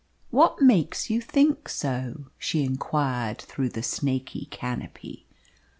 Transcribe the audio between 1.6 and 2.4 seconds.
so?"